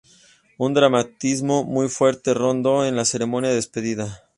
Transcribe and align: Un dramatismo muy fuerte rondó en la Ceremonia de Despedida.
Un 0.57 0.73
dramatismo 0.73 1.63
muy 1.63 1.87
fuerte 1.87 2.33
rondó 2.33 2.83
en 2.87 2.95
la 2.95 3.05
Ceremonia 3.05 3.51
de 3.51 3.57
Despedida. 3.57 4.23